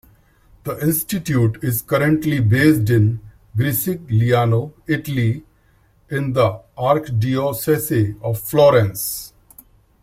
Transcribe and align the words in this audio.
The 0.63 0.79
institute 0.81 1.63
is 1.63 1.83
currently 1.83 2.39
based 2.39 2.89
in 2.89 3.19
Gricigliano, 3.55 4.73
Italy 4.87 5.43
in 6.09 6.33
the 6.33 6.59
Archdiocese 6.75 8.19
of 8.23 8.41
Florence. 8.41 9.31